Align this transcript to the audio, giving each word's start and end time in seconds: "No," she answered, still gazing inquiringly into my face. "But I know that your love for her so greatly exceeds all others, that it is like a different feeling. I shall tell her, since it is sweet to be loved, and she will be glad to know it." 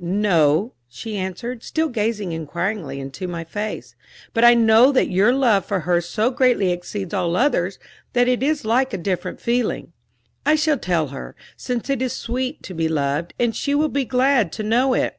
"No," 0.00 0.74
she 0.88 1.16
answered, 1.16 1.64
still 1.64 1.88
gazing 1.88 2.30
inquiringly 2.30 3.00
into 3.00 3.26
my 3.26 3.42
face. 3.42 3.96
"But 4.32 4.44
I 4.44 4.54
know 4.54 4.92
that 4.92 5.10
your 5.10 5.32
love 5.34 5.64
for 5.64 5.80
her 5.80 6.00
so 6.00 6.30
greatly 6.30 6.70
exceeds 6.70 7.12
all 7.12 7.34
others, 7.34 7.80
that 8.12 8.28
it 8.28 8.40
is 8.40 8.64
like 8.64 8.92
a 8.92 8.96
different 8.96 9.40
feeling. 9.40 9.92
I 10.46 10.54
shall 10.54 10.78
tell 10.78 11.08
her, 11.08 11.34
since 11.56 11.90
it 11.90 12.00
is 12.00 12.12
sweet 12.12 12.62
to 12.62 12.74
be 12.74 12.88
loved, 12.88 13.34
and 13.40 13.56
she 13.56 13.74
will 13.74 13.88
be 13.88 14.04
glad 14.04 14.52
to 14.52 14.62
know 14.62 14.94
it." 14.94 15.18